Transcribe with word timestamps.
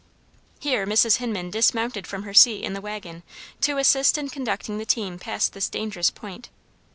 Here 0.59 0.87
Mrs. 0.87 1.17
Hinman 1.17 1.51
dismounted 1.51 2.07
from 2.07 2.23
her 2.23 2.33
seat 2.33 2.63
in 2.63 2.73
the 2.73 2.81
wagon 2.81 3.21
to 3.61 3.77
assist 3.77 4.17
in 4.17 4.29
conducting 4.29 4.79
the 4.79 4.83
team 4.87 5.19
past 5.19 5.53
this 5.53 5.69
dangerous 5.69 6.09
point. 6.09 6.49